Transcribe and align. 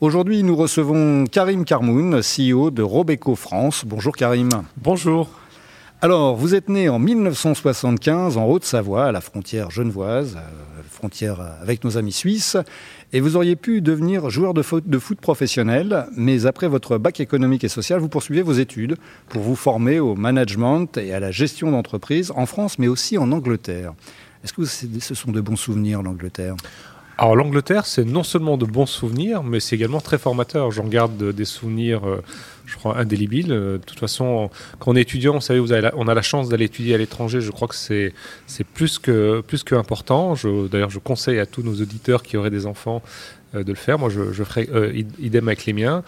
Aujourd'hui, 0.00 0.42
nous 0.42 0.56
recevons 0.56 1.26
Karim 1.26 1.66
Karmoun, 1.66 2.22
CEO 2.22 2.70
de 2.70 2.80
Robeco 2.80 3.34
France. 3.34 3.84
Bonjour 3.84 4.16
Karim. 4.16 4.48
Bonjour. 4.78 5.28
Alors, 6.00 6.36
vous 6.36 6.54
êtes 6.54 6.70
né 6.70 6.88
en 6.88 6.98
1975 6.98 8.38
en 8.38 8.46
Haute-Savoie, 8.46 9.04
à 9.04 9.12
la 9.12 9.20
frontière 9.20 9.70
genevoise, 9.70 10.38
euh, 10.38 10.82
frontière 10.90 11.42
avec 11.60 11.84
nos 11.84 11.98
amis 11.98 12.12
suisses, 12.12 12.56
et 13.12 13.20
vous 13.20 13.36
auriez 13.36 13.56
pu 13.56 13.82
devenir 13.82 14.30
joueur 14.30 14.54
de 14.54 14.62
foot, 14.62 14.88
de 14.88 14.98
foot 14.98 15.20
professionnel, 15.20 16.06
mais 16.16 16.46
après 16.46 16.68
votre 16.68 16.96
bac 16.96 17.20
économique 17.20 17.64
et 17.64 17.68
social, 17.68 18.00
vous 18.00 18.08
poursuivez 18.08 18.40
vos 18.40 18.54
études 18.54 18.96
pour 19.28 19.42
vous 19.42 19.54
former 19.54 20.00
au 20.00 20.14
management 20.14 20.96
et 20.96 21.12
à 21.12 21.20
la 21.20 21.30
gestion 21.30 21.72
d'entreprise 21.72 22.32
en 22.34 22.46
France, 22.46 22.78
mais 22.78 22.88
aussi 22.88 23.18
en 23.18 23.30
Angleterre. 23.32 23.92
Est-ce 24.44 24.54
que 24.54 24.64
ce 24.64 25.14
sont 25.14 25.30
de 25.30 25.42
bons 25.42 25.56
souvenirs, 25.56 26.02
l'Angleterre? 26.02 26.56
Alors 27.20 27.36
l'Angleterre, 27.36 27.84
c'est 27.84 28.06
non 28.06 28.22
seulement 28.22 28.56
de 28.56 28.64
bons 28.64 28.86
souvenirs, 28.86 29.42
mais 29.42 29.60
c'est 29.60 29.76
également 29.76 30.00
très 30.00 30.16
formateur. 30.16 30.70
J'en 30.70 30.86
garde 30.86 31.22
des 31.34 31.44
souvenirs, 31.44 32.08
euh, 32.08 32.22
je 32.66 32.76
crois, 32.76 32.98
indélébiles. 32.98 33.52
Euh, 33.52 33.78
de 33.78 33.84
toute 33.84 33.98
façon, 33.98 34.50
quand 34.78 34.92
on 34.92 34.96
est 34.96 35.02
étudiant, 35.02 35.34
vous 35.34 35.40
savez, 35.40 35.60
vous 35.60 35.72
avez 35.72 35.90
on 35.96 36.08
a 36.08 36.14
la 36.14 36.22
chance 36.22 36.48
d'aller 36.48 36.66
étudier 36.66 36.94
à 36.94 36.98
l'étranger. 36.98 37.40
Je 37.40 37.50
crois 37.50 37.68
que 37.68 37.74
c'est 37.74 38.12
plus 38.74 38.98
que 38.98 39.40
plus 39.40 39.62
que 39.62 39.74
important. 39.74 40.34
D'ailleurs, 40.70 40.90
je 40.90 40.98
conseille 40.98 41.38
à 41.38 41.46
tous 41.46 41.62
nos 41.62 41.74
auditeurs 41.74 42.22
qui 42.22 42.36
auraient 42.36 42.50
des 42.50 42.66
enfants 42.66 43.02
euh, 43.54 43.64
de 43.64 43.70
le 43.70 43.76
faire. 43.76 43.98
Moi, 43.98 44.10
je, 44.10 44.32
je 44.32 44.44
ferai 44.44 44.68
idem 45.18 45.48
avec 45.48 45.66
les 45.66 45.72
miens. 45.72 46.02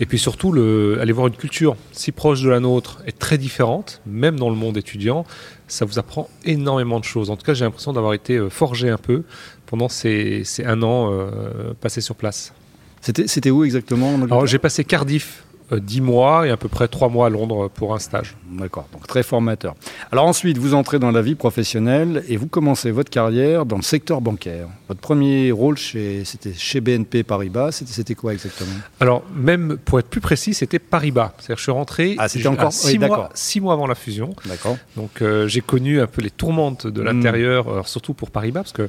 Et 0.00 0.06
puis 0.06 0.18
surtout, 0.18 0.52
le, 0.52 0.98
aller 1.00 1.12
voir 1.12 1.26
une 1.26 1.36
culture 1.36 1.76
si 1.92 2.12
proche 2.12 2.42
de 2.42 2.50
la 2.50 2.60
nôtre 2.60 3.02
est 3.06 3.18
très 3.18 3.38
différente, 3.38 4.00
même 4.06 4.38
dans 4.38 4.50
le 4.50 4.56
monde 4.56 4.76
étudiant, 4.76 5.24
ça 5.66 5.84
vous 5.84 5.98
apprend 5.98 6.28
énormément 6.44 7.00
de 7.00 7.04
choses. 7.04 7.30
En 7.30 7.36
tout 7.36 7.44
cas, 7.44 7.54
j'ai 7.54 7.64
l'impression 7.64 7.92
d'avoir 7.92 8.14
été 8.14 8.38
forgé 8.50 8.90
un 8.90 8.98
peu 8.98 9.22
pendant 9.66 9.88
ces, 9.88 10.44
un 10.64 10.82
an 10.82 11.10
euh, 11.10 11.74
passé 11.80 12.00
sur 12.00 12.14
place. 12.14 12.52
C'était 13.00 13.50
où 13.50 13.64
exactement 13.64 14.14
Alors 14.22 14.46
j'ai 14.46 14.58
passé 14.58 14.82
Cardiff 14.82 15.43
euh, 15.72 15.80
dix 15.80 16.00
mois 16.00 16.46
et 16.46 16.50
à 16.50 16.56
peu 16.56 16.68
près 16.68 16.88
trois 16.88 17.08
mois 17.08 17.26
à 17.26 17.30
Londres 17.30 17.70
pour 17.72 17.94
un 17.94 17.98
stage. 17.98 18.36
D'accord, 18.50 18.86
donc 18.92 19.06
très 19.06 19.22
formateur. 19.22 19.74
Alors 20.12 20.26
ensuite, 20.26 20.58
vous 20.58 20.74
entrez 20.74 20.98
dans 20.98 21.10
la 21.10 21.22
vie 21.22 21.34
professionnelle 21.34 22.22
et 22.28 22.36
vous 22.36 22.48
commencez 22.48 22.90
votre 22.90 23.10
carrière 23.10 23.64
dans 23.64 23.76
le 23.76 23.82
secteur 23.82 24.20
bancaire. 24.20 24.68
Votre 24.88 25.00
premier 25.00 25.52
rôle, 25.52 25.78
c'était 25.78 26.52
chez 26.54 26.80
BNP 26.80 27.22
Paribas. 27.22 27.72
C'était 27.72 28.14
quoi 28.14 28.34
exactement? 28.34 28.74
Alors 29.00 29.22
même 29.34 29.78
pour 29.84 29.98
être 29.98 30.08
plus 30.08 30.20
précis, 30.20 30.52
c'était 30.52 30.78
Paribas. 30.78 31.32
C'est-à-dire 31.38 31.56
je 31.56 31.62
suis 31.62 31.72
rentré 31.72 32.16
ah, 32.18 32.28
c'était 32.28 32.46
encore 32.46 32.72
six, 32.72 32.98
mois, 32.98 33.30
six 33.34 33.60
mois 33.60 33.72
avant 33.72 33.86
la 33.86 33.94
fusion. 33.94 34.34
D'accord. 34.46 34.76
Donc 34.96 35.22
euh, 35.22 35.48
j'ai 35.48 35.62
connu 35.62 36.00
un 36.00 36.06
peu 36.06 36.20
les 36.20 36.30
tourmentes 36.30 36.86
de 36.86 37.00
hmm. 37.00 37.04
l'intérieur, 37.04 37.88
surtout 37.88 38.12
pour 38.12 38.30
Paribas, 38.30 38.60
parce 38.60 38.72
que 38.72 38.82
euh, 38.82 38.88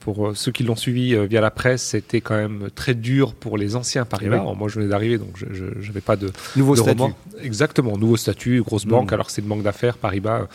pour 0.00 0.28
euh, 0.28 0.34
ceux 0.34 0.50
qui 0.50 0.64
l'ont 0.64 0.76
suivi 0.76 1.14
euh, 1.14 1.26
via 1.26 1.40
la 1.40 1.50
presse, 1.50 1.82
c'était 1.82 2.20
quand 2.20 2.34
même 2.34 2.68
très 2.74 2.94
dur 2.94 3.34
pour 3.34 3.56
les 3.56 3.76
anciens 3.76 4.04
Paribas. 4.04 4.42
moi, 4.54 4.68
je 4.68 4.76
venais 4.76 4.88
d'arriver, 4.88 5.18
donc 5.18 5.36
je 5.38 5.64
n'avais 5.86 6.00
pas 6.00 6.16
de 6.16 6.32
nouveau 6.56 6.74
statut. 6.74 7.02
Exactement, 7.42 7.96
nouveau 7.96 8.16
statut, 8.16 8.62
grosse 8.62 8.84
banque. 8.84 9.10
Hmm. 9.10 9.14
Alors 9.14 9.30
c'est 9.30 9.42
une 9.42 9.48
banque 9.48 9.62
d'affaires 9.62 9.96
Paribas, 9.96 10.48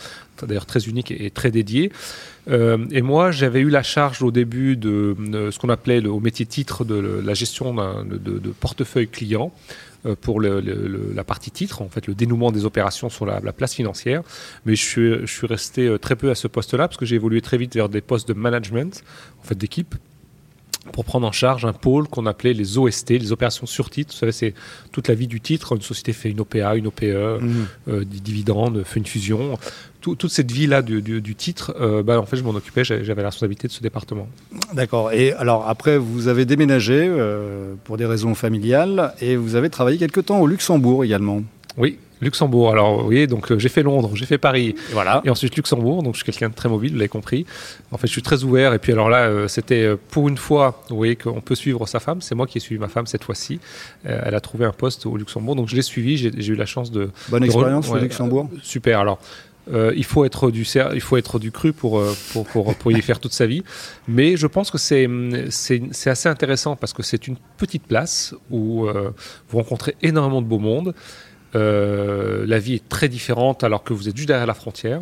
d'ailleurs 0.46 0.66
très 0.66 0.80
unique 0.80 1.10
et, 1.10 1.30
très 1.30 1.50
dédiée. 1.50 1.92
et 2.48 3.02
moi, 3.02 3.30
j'avais 3.30 3.60
eu 3.60 3.70
la 3.70 3.82
charge 3.82 4.22
au 4.22 4.30
début 4.30 4.76
de, 4.76 5.16
ce 5.50 5.58
qu'on 5.58 5.70
appelait 5.70 6.00
le, 6.00 6.10
au 6.10 6.20
métier 6.20 6.44
titre 6.44 6.84
de 6.84 7.22
la 7.24 7.34
gestion 7.34 7.74
de, 7.74 8.18
de, 8.18 8.50
portefeuille 8.50 9.08
client. 9.08 9.52
Euh, 10.04 10.16
pour 10.20 10.40
la 10.40 11.22
partie 11.22 11.52
titre, 11.52 11.80
en 11.80 11.88
fait, 11.88 12.08
le 12.08 12.14
dénouement 12.14 12.50
des 12.50 12.64
opérations 12.64 13.08
sur 13.08 13.24
la, 13.24 13.40
place 13.52 13.74
financière. 13.74 14.22
Mais 14.66 14.74
je 14.74 14.84
suis, 14.84 15.10
je 15.20 15.32
suis 15.32 15.46
resté 15.46 15.86
euh, 15.86 15.96
très 15.96 16.16
peu 16.16 16.30
à 16.30 16.34
ce 16.34 16.48
poste-là 16.48 16.88
parce 16.88 16.96
que 16.96 17.06
j'ai 17.06 17.14
évolué 17.14 17.40
très 17.40 17.56
vite 17.56 17.74
vers 17.74 17.88
des 17.88 18.00
postes 18.00 18.26
de 18.26 18.32
management, 18.32 19.04
en 19.40 19.44
fait, 19.44 19.54
d'équipe 19.54 19.94
pour 20.90 21.04
prendre 21.04 21.26
en 21.26 21.32
charge 21.32 21.64
un 21.64 21.72
pôle 21.72 22.08
qu'on 22.08 22.26
appelait 22.26 22.54
les 22.54 22.78
OST, 22.78 23.10
les 23.10 23.32
opérations 23.32 23.66
sur 23.66 23.90
titre. 23.90 24.12
Vous 24.12 24.18
savez, 24.18 24.32
c'est 24.32 24.54
toute 24.90 25.08
la 25.08 25.14
vie 25.14 25.28
du 25.28 25.40
titre. 25.40 25.76
Une 25.76 25.82
société 25.82 26.12
fait 26.12 26.30
une 26.30 26.40
OPA, 26.40 26.74
une 26.76 26.88
OPE, 26.88 27.02
mmh. 27.02 27.06
euh, 27.88 28.04
des 28.04 28.20
dividendes, 28.20 28.82
fait 28.84 28.98
une 28.98 29.06
fusion 29.06 29.58
toute 30.02 30.28
cette 30.28 30.50
vie-là 30.50 30.82
du, 30.82 31.34
titre, 31.36 31.74
euh, 31.80 32.02
bah, 32.02 32.20
en 32.20 32.26
fait, 32.26 32.36
je 32.36 32.42
m'en 32.42 32.50
occupais, 32.50 32.84
j'avais 32.84 33.22
la 33.22 33.28
responsabilité 33.28 33.68
de 33.68 33.72
ce 33.72 33.82
département. 33.82 34.28
D'accord. 34.74 35.12
Et 35.12 35.32
alors, 35.32 35.68
après, 35.68 35.96
vous 35.96 36.28
avez 36.28 36.44
déménagé 36.44 37.06
euh, 37.08 37.74
pour 37.84 37.96
des 37.96 38.04
raisons 38.04 38.34
familiales 38.34 39.14
et 39.20 39.36
vous 39.36 39.54
avez 39.54 39.70
travaillé 39.70 39.98
quelque 39.98 40.20
temps 40.20 40.40
au 40.40 40.46
Luxembourg 40.46 41.04
également. 41.04 41.42
Oui, 41.78 41.98
Luxembourg. 42.22 42.70
Alors, 42.70 42.98
vous 42.98 43.04
voyez, 43.04 43.26
donc 43.26 43.50
euh, 43.50 43.58
j'ai 43.58 43.68
fait 43.68 43.82
Londres, 43.82 44.10
j'ai 44.14 44.26
fait 44.26 44.38
Paris, 44.38 44.74
voilà. 44.92 45.20
Et 45.24 45.30
ensuite 45.30 45.56
Luxembourg. 45.56 46.02
Donc, 46.02 46.14
je 46.14 46.22
suis 46.22 46.24
quelqu'un 46.24 46.48
de 46.48 46.54
très 46.54 46.68
mobile, 46.68 46.92
vous 46.92 46.98
l'avez 46.98 47.08
compris. 47.08 47.44
En 47.90 47.98
fait, 47.98 48.06
je 48.06 48.12
suis 48.12 48.22
très 48.22 48.44
ouvert. 48.44 48.72
Et 48.72 48.78
puis, 48.78 48.92
alors 48.92 49.10
là, 49.10 49.48
c'était 49.48 49.96
pour 50.10 50.28
une 50.28 50.38
fois, 50.38 50.82
vous 50.88 50.96
voyez, 50.96 51.16
qu'on 51.16 51.40
peut 51.40 51.54
suivre 51.54 51.86
sa 51.86 52.00
femme. 52.00 52.20
C'est 52.20 52.34
moi 52.34 52.46
qui 52.46 52.58
ai 52.58 52.60
suivi 52.60 52.80
ma 52.80 52.88
femme 52.88 53.06
cette 53.06 53.24
fois-ci. 53.24 53.60
elle 54.04 54.34
a 54.34 54.40
trouvé 54.40 54.64
un 54.64 54.72
poste 54.72 55.06
au 55.06 55.16
Luxembourg, 55.16 55.56
donc 55.56 55.68
je 55.68 55.76
l'ai 55.76 55.82
suivi. 55.82 56.16
J'ai 56.16 56.52
eu 56.52 56.56
la 56.56 56.66
chance 56.66 56.90
de. 56.90 57.10
Bonne 57.28 57.44
expérience 57.44 57.90
au 57.90 57.98
Luxembourg. 57.98 58.48
super. 58.62 59.00
Alors. 59.00 59.18
Euh, 59.70 59.92
il, 59.94 60.04
faut 60.04 60.24
être 60.24 60.50
du, 60.50 60.66
il 60.94 61.00
faut 61.00 61.16
être 61.16 61.38
du 61.38 61.52
cru 61.52 61.72
pour, 61.72 62.00
euh, 62.00 62.12
pour, 62.32 62.46
pour, 62.46 62.74
pour, 62.74 62.90
y 62.90 63.00
faire 63.00 63.20
toute 63.20 63.32
sa 63.32 63.46
vie. 63.46 63.62
Mais 64.08 64.36
je 64.36 64.46
pense 64.46 64.70
que 64.70 64.78
c'est, 64.78 65.08
c'est, 65.50 66.10
assez 66.10 66.28
intéressant 66.28 66.74
parce 66.74 66.92
que 66.92 67.02
c'est 67.02 67.28
une 67.28 67.36
petite 67.58 67.86
place 67.86 68.34
où 68.50 68.86
euh, 68.86 69.12
vous 69.48 69.58
rencontrez 69.58 69.94
énormément 70.02 70.42
de 70.42 70.48
beau 70.48 70.58
monde. 70.58 70.94
La 71.54 72.58
vie 72.58 72.74
est 72.74 72.88
très 72.88 73.08
différente 73.08 73.64
alors 73.64 73.84
que 73.84 73.92
vous 73.92 74.08
êtes 74.08 74.16
juste 74.16 74.28
derrière 74.28 74.46
la 74.46 74.54
frontière. 74.54 75.00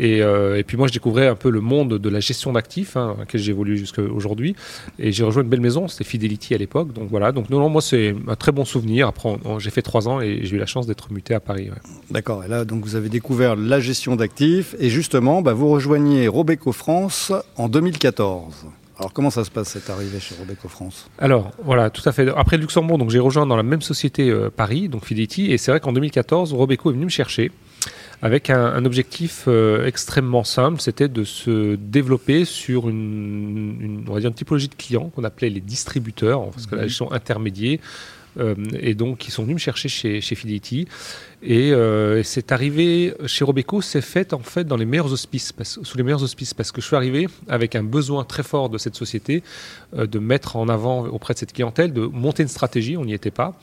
Euh, 0.00 0.56
et, 0.56 0.64
puis 0.64 0.76
moi, 0.76 0.86
je 0.86 0.92
découvrais 0.92 1.26
un 1.26 1.34
peu 1.34 1.50
le 1.50 1.60
monde 1.60 1.98
de 1.98 2.08
la 2.08 2.20
gestion 2.20 2.52
d'actifs, 2.52 2.96
hein, 2.96 3.14
dans 3.16 3.22
lequel 3.22 3.40
j'ai 3.40 3.50
évolué 3.50 3.76
jusqu'à 3.76 4.02
aujourd'hui. 4.02 4.54
Et 4.98 5.12
j'ai 5.12 5.24
rejoint 5.24 5.42
une 5.42 5.48
belle 5.48 5.60
maison, 5.60 5.88
c'était 5.88 6.04
Fidelity 6.04 6.54
à 6.54 6.58
l'époque. 6.58 6.92
Donc 6.92 7.08
voilà, 7.10 7.32
donc 7.32 7.50
non, 7.50 7.58
non 7.58 7.68
moi, 7.68 7.82
c'est 7.82 8.14
un 8.28 8.36
très 8.36 8.52
bon 8.52 8.64
souvenir. 8.64 9.08
Après, 9.08 9.36
j'ai 9.58 9.70
fait 9.70 9.82
trois 9.82 10.08
ans 10.08 10.20
et 10.20 10.40
j'ai 10.42 10.56
eu 10.56 10.58
la 10.58 10.66
chance 10.66 10.86
d'être 10.86 11.12
muté 11.12 11.34
à 11.34 11.40
Paris. 11.40 11.70
D'accord, 12.10 12.44
et 12.44 12.48
là, 12.48 12.64
donc 12.64 12.84
vous 12.84 12.96
avez 12.96 13.08
découvert 13.08 13.56
la 13.56 13.80
gestion 13.80 14.16
d'actifs. 14.16 14.74
Et 14.78 14.90
justement, 14.90 15.42
bah, 15.42 15.52
vous 15.52 15.68
rejoignez 15.68 16.28
Robeco 16.28 16.72
France 16.72 17.32
en 17.56 17.68
2014. 17.68 18.66
Alors 18.98 19.12
comment 19.12 19.30
ça 19.30 19.44
se 19.44 19.50
passe 19.50 19.68
cette 19.68 19.90
arrivée 19.90 20.18
chez 20.18 20.34
Robeco 20.34 20.68
France? 20.68 21.08
Alors 21.18 21.52
voilà, 21.62 21.88
tout 21.90 22.02
à 22.08 22.12
fait. 22.12 22.28
Après 22.36 22.56
Luxembourg, 22.56 22.98
donc 22.98 23.10
j'ai 23.10 23.20
rejoint 23.20 23.46
dans 23.46 23.56
la 23.56 23.62
même 23.62 23.82
société 23.82 24.28
euh, 24.28 24.50
Paris, 24.50 24.88
donc 24.88 25.04
Fidelity, 25.04 25.52
et 25.52 25.58
c'est 25.58 25.70
vrai 25.70 25.78
qu'en 25.78 25.92
2014, 25.92 26.52
Robeco 26.52 26.90
est 26.90 26.94
venu 26.94 27.04
me 27.04 27.10
chercher 27.10 27.52
avec 28.20 28.50
un, 28.50 28.84
objectif 28.84 29.44
euh, 29.46 29.86
extrêmement 29.86 30.42
simple, 30.42 30.80
c'était 30.80 31.08
de 31.08 31.22
se 31.22 31.76
développer 31.76 32.44
sur 32.44 32.88
une, 32.88 34.04
on 34.08 34.12
va 34.12 34.18
dire 34.18 34.30
une 34.30 34.34
typologie 34.34 34.66
de 34.66 34.74
clients 34.74 35.10
qu'on 35.14 35.22
appelait 35.22 35.50
les 35.50 35.60
distributeurs, 35.60 36.50
parce 36.50 36.66
que 36.66 36.74
là 36.74 36.84
ils 36.84 36.90
sont 36.90 37.12
intermédiaires, 37.12 37.78
et 38.78 38.94
donc 38.94 39.26
ils 39.26 39.30
sont 39.30 39.42
venus 39.42 39.54
me 39.54 39.60
chercher 39.60 39.88
chez, 39.88 40.20
chez 40.20 40.34
Fidelity. 40.34 40.86
Et, 41.42 41.72
euh, 41.72 42.22
c'est 42.24 42.50
arrivé 42.50 43.14
chez 43.26 43.44
Robeco, 43.44 43.80
c'est 43.80 44.00
fait 44.00 44.32
en 44.32 44.40
fait 44.40 44.64
dans 44.64 44.76
les 44.76 44.84
meilleurs 44.84 45.12
auspices, 45.12 45.52
sous 45.62 45.96
les 45.96 46.02
meilleurs 46.02 46.22
auspices, 46.22 46.54
parce 46.54 46.72
que 46.72 46.80
je 46.80 46.86
suis 46.86 46.96
arrivé 46.96 47.28
avec 47.48 47.76
un 47.76 47.84
besoin 47.84 48.24
très 48.24 48.42
fort 48.42 48.68
de 48.70 48.78
cette 48.78 48.96
société 48.96 49.42
de 49.96 50.18
mettre 50.18 50.56
en 50.56 50.68
avant 50.68 51.06
auprès 51.06 51.34
de 51.34 51.38
cette 51.38 51.52
clientèle, 51.52 51.92
de 51.92 52.02
monter 52.02 52.42
une 52.42 52.48
stratégie, 52.48 52.96
on 52.96 53.04
n'y 53.04 53.14
était 53.14 53.30
pas. 53.30 53.58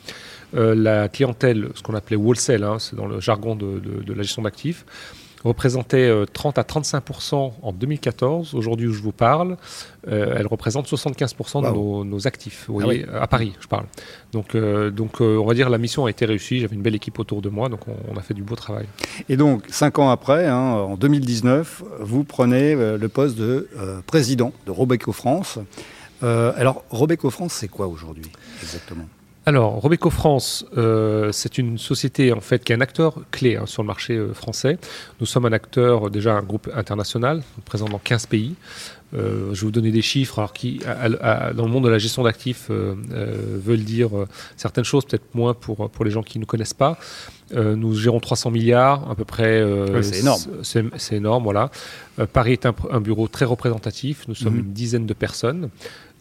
Euh, 0.55 0.75
la 0.75 1.09
clientèle, 1.09 1.69
ce 1.75 1.81
qu'on 1.81 1.95
appelait 1.95 2.15
wholesale, 2.15 2.63
hein, 2.63 2.77
c'est 2.79 2.95
dans 2.95 3.07
le 3.07 3.19
jargon 3.19 3.55
de, 3.55 3.81
la 4.07 4.21
gestion 4.21 4.43
d'actifs, 4.43 4.85
représentait 5.45 6.11
30 6.33 6.57
euh, 6.57 6.61
à 6.61 6.63
35% 6.63 7.53
en 7.61 7.71
2014. 7.71 8.55
Aujourd'hui 8.55 8.87
où 8.87 8.93
je 8.93 9.01
vous 9.01 9.11
parle, 9.11 9.57
euh, 10.07 10.35
elle 10.37 10.47
représente 10.47 10.87
75% 10.87 11.63
de 11.63 12.03
nos, 12.03 12.27
actifs. 12.27 12.65
Vous 12.67 12.79
ah 12.81 12.85
voyez, 12.85 13.05
à 13.13 13.27
Paris, 13.27 13.53
je 13.59 13.67
parle. 13.67 13.85
Donc, 14.31 14.57
donc 14.57 15.21
on 15.21 15.45
va 15.45 15.53
dire 15.53 15.69
la 15.69 15.77
mission 15.77 16.05
a 16.05 16.09
été 16.09 16.25
réussie. 16.25 16.59
J'avais 16.59 16.75
une 16.75 16.81
belle 16.81 16.95
équipe 16.95 17.19
autour 17.19 17.41
de 17.41 17.49
moi, 17.49 17.69
donc 17.69 17.81
on, 17.87 18.17
a 18.17 18.21
fait 18.21 18.33
du 18.33 18.41
beau 18.41 18.55
travail. 18.55 18.85
Et 19.29 19.37
donc, 19.37 19.63
cinq 19.69 19.99
ans 19.99 20.09
après, 20.09 20.47
hein, 20.47 20.57
en 20.57 20.95
2019, 20.95 21.83
vous 21.99 22.23
prenez 22.23 22.75
le 22.75 23.07
poste 23.09 23.37
de 23.37 23.69
président 24.07 24.51
de 24.65 24.71
Robeco 24.71 25.11
France. 25.11 25.59
alors, 26.21 26.83
Robeco 26.89 27.29
France, 27.29 27.53
c'est 27.53 27.67
quoi 27.67 27.87
aujourd'hui 27.87 28.31
exactement? 28.63 29.05
Alors, 29.47 29.73
Robeco 29.73 30.09
France, 30.09 30.65
euh, 30.75 31.31
c'est 31.31 31.59
une 31.59 31.77
société 31.77 32.33
en 32.33 32.39
fait 32.39 32.63
qui 32.63 32.71
est 32.71 32.75
un 32.75 32.81
acteur 32.81 33.19
clé 33.29 33.57
hein, 33.57 33.67
sur 33.67 33.83
le 33.83 33.87
marché 33.87 34.15
euh, 34.15 34.33
français. 34.33 34.79
Nous 35.19 35.27
sommes 35.27 35.45
un 35.45 35.53
acteur, 35.53 36.09
déjà 36.09 36.33
un 36.33 36.41
groupe 36.41 36.67
international, 36.75 37.43
présent 37.63 37.85
dans 37.85 37.99
15 37.99 38.25
pays. 38.25 38.55
Euh, 39.13 39.53
je 39.53 39.61
vais 39.61 39.65
vous 39.67 39.71
donner 39.71 39.91
des 39.91 40.01
chiffres 40.01 40.39
alors 40.39 40.51
qui, 40.51 40.79
dans 40.79 41.63
le 41.63 41.71
monde 41.71 41.83
de 41.83 41.89
la 41.89 41.99
gestion 41.99 42.23
d'actifs, 42.23 42.71
veulent 42.71 43.83
dire 43.83 44.09
certaines 44.57 44.83
choses, 44.83 45.05
peut-être 45.05 45.35
moins 45.35 45.53
pour, 45.53 45.91
pour 45.91 46.03
les 46.03 46.11
gens 46.11 46.23
qui 46.23 46.39
ne 46.39 46.45
connaissent 46.45 46.73
pas. 46.73 46.97
nous 47.53 47.93
gérons 47.93 48.19
300 48.19 48.49
milliards, 48.49 49.09
à 49.09 49.15
peu 49.15 49.25
près. 49.25 49.63
c'est 50.01 50.21
énorme. 50.21 50.41
C'est 50.63 51.15
énorme, 51.15 51.43
voilà. 51.43 51.69
Paris 52.33 52.53
est 52.53 52.65
un, 52.65 52.99
bureau 52.99 53.27
très 53.27 53.45
représentatif. 53.45 54.27
Nous 54.27 54.35
sommes 54.35 54.55
mhm. 54.55 54.59
une 54.61 54.73
dizaine 54.73 55.05
de 55.05 55.13
personnes. 55.13 55.69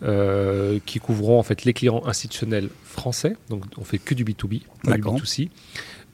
Euh, 0.02 0.80
qui 0.84 0.98
couvront 0.98 1.38
en 1.38 1.42
fait 1.44 1.64
les 1.64 1.72
clients 1.72 2.02
institutionnels 2.04 2.68
français. 2.84 3.36
Donc 3.48 3.62
on 3.78 3.84
fait 3.84 3.98
que 3.98 4.12
du 4.12 4.24
B2B, 4.24 4.62
pas 4.82 4.96
du 4.96 5.02
B2C. 5.02 5.48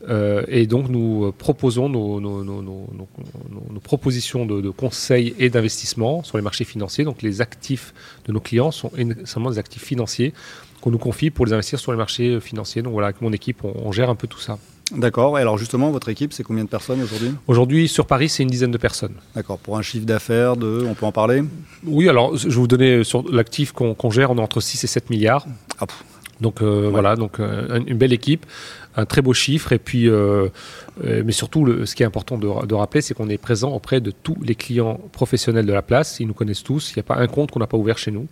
Euh, 0.08 0.44
et 0.48 0.66
donc 0.66 0.88
nous 0.88 1.32
proposons 1.32 1.88
nos, 1.88 2.20
nos, 2.20 2.44
nos, 2.44 2.62
nos 2.62 3.80
propositions 3.80 4.46
de, 4.46 4.60
de, 4.60 4.70
conseils 4.70 5.34
et 5.38 5.50
d'investissement 5.50 6.22
sur 6.22 6.36
les 6.36 6.42
marchés 6.42 6.64
financiers. 6.64 7.04
Donc 7.04 7.22
les 7.22 7.40
actifs 7.40 7.94
de 8.26 8.32
nos 8.32 8.40
clients 8.40 8.70
sont 8.70 8.92
essentiellement 8.96 9.50
des 9.50 9.58
actifs 9.58 9.84
financiers 9.84 10.34
qu'on 10.82 10.90
nous 10.90 10.98
confie 10.98 11.30
pour 11.30 11.46
les 11.46 11.52
investir 11.52 11.78
sur 11.78 11.90
les 11.90 11.98
marchés 11.98 12.38
financiers. 12.38 12.82
Donc 12.82 12.92
voilà, 12.92 13.08
avec 13.08 13.22
mon 13.22 13.32
équipe, 13.32 13.64
on 13.64 13.92
gère 13.92 14.10
un 14.10 14.14
peu 14.14 14.26
tout 14.26 14.40
ça. 14.40 14.58
D'accord. 14.92 15.38
Et 15.38 15.42
alors 15.42 15.58
justement, 15.58 15.90
votre 15.90 16.08
équipe, 16.08 16.32
c'est 16.32 16.42
combien 16.42 16.64
de 16.64 16.68
personnes 16.68 17.02
aujourd'hui? 17.02 17.32
Aujourd'hui, 17.46 17.88
sur 17.88 18.06
Paris, 18.06 18.28
c'est 18.28 18.42
une 18.42 18.50
dizaine 18.50 18.70
de 18.70 18.78
personnes. 18.78 19.14
D'accord. 19.34 19.58
Pour 19.58 19.78
un 19.78 19.82
chiffre 19.82 20.06
d'affaires 20.06 20.56
de, 20.56 20.84
on 20.88 20.94
peut 20.94 21.06
en 21.06 21.12
parler? 21.12 21.42
Oui, 21.84 22.08
alors 22.08 22.36
je 22.36 22.48
vais 22.48 22.54
vous 22.54 22.66
donner 22.66 23.04
sur 23.04 23.30
l'actif 23.30 23.72
qu'on 23.72 24.10
gère, 24.10 24.30
on 24.30 24.38
est 24.38 24.42
entre 24.42 24.60
6 24.60 24.84
et 24.84 24.86
7 24.86 25.10
milliards. 25.10 25.46
Ah, 25.80 25.86
donc 26.40 26.62
euh, 26.62 26.88
voilà, 26.90 27.16
donc 27.16 27.38
euh, 27.38 27.80
une 27.86 27.98
belle 27.98 28.12
équipe, 28.12 28.46
un 28.96 29.04
très 29.04 29.20
beau 29.20 29.34
chiffre 29.34 29.72
et 29.72 29.78
puis, 29.78 30.08
euh, 30.08 30.48
mais 31.04 31.32
surtout, 31.32 31.64
le, 31.64 31.86
ce 31.86 31.94
qui 31.94 32.02
est 32.02 32.06
important 32.06 32.38
de, 32.38 32.66
de 32.66 32.74
rappeler, 32.74 33.02
c'est 33.02 33.14
qu'on 33.14 33.28
est 33.28 33.38
présent 33.38 33.70
auprès 33.72 34.00
de 34.00 34.10
tous 34.10 34.36
les 34.42 34.54
clients 34.54 35.00
professionnels 35.12 35.66
de 35.66 35.72
la 35.72 35.82
place. 35.82 36.18
Ils 36.20 36.26
nous 36.26 36.34
connaissent 36.34 36.64
tous. 36.64 36.92
Il 36.92 36.98
n'y 36.98 37.00
a 37.00 37.04
pas 37.04 37.16
un 37.16 37.26
compte 37.26 37.50
qu'on 37.50 37.60
n'a 37.60 37.66
pas 37.66 37.76
ouvert 37.76 37.98
chez 37.98 38.10
nous. 38.10 38.26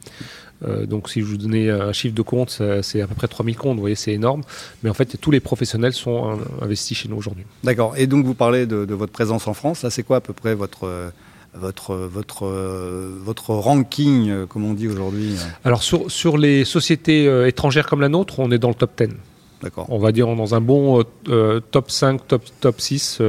Euh, 0.66 0.86
donc 0.86 1.08
si 1.08 1.20
je 1.20 1.26
vous 1.26 1.36
donnais 1.36 1.70
un 1.70 1.92
chiffre 1.92 2.14
de 2.14 2.22
compte, 2.22 2.60
c'est 2.82 3.00
à 3.00 3.06
peu 3.06 3.14
près 3.14 3.28
3000 3.28 3.56
comptes, 3.56 3.74
vous 3.74 3.80
voyez, 3.80 3.94
c'est 3.94 4.12
énorme. 4.12 4.42
Mais 4.82 4.90
en 4.90 4.94
fait, 4.94 5.16
tous 5.20 5.30
les 5.30 5.40
professionnels 5.40 5.92
sont 5.92 6.38
investis 6.60 6.96
chez 6.96 7.08
nous 7.08 7.16
aujourd'hui. 7.16 7.44
D'accord. 7.64 7.94
Et 7.96 8.06
donc 8.06 8.24
vous 8.24 8.34
parlez 8.34 8.66
de, 8.66 8.94
votre 8.94 9.12
présence 9.12 9.46
en 9.46 9.54
France. 9.54 9.82
Là, 9.82 9.90
c'est 9.90 10.02
quoi 10.02 10.18
à 10.18 10.20
peu 10.20 10.32
près 10.32 10.54
votre... 10.54 11.10
votre, 11.54 11.94
votre, 11.94 12.46
votre 12.46 13.50
ranking, 13.50 14.28
euh, 14.28 14.46
comme 14.46 14.64
on 14.64 14.74
dit 14.74 14.86
aujourd'hui 14.86 15.34
Alors, 15.64 15.82
sur, 15.82 16.10
sur 16.10 16.36
les 16.36 16.64
sociétés 16.64 17.26
euh, 17.26 17.48
étrangères 17.48 17.86
comme 17.86 18.00
la 18.00 18.08
nôtre, 18.08 18.38
on 18.38 18.50
est 18.50 18.58
dans 18.58 18.68
le 18.68 18.74
top 18.74 19.02
10. 19.02 19.14
D'accord. 19.62 19.86
On 19.88 19.98
va 19.98 20.12
dire 20.12 20.28
dans 20.36 20.54
un 20.54 20.60
bon 20.60 21.02
top 21.24 21.90
5, 21.90 22.28
top, 22.28 22.44
top 22.60 22.80
6, 22.80 23.22